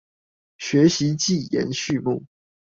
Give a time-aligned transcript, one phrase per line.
[0.57, 2.23] 學習記言序目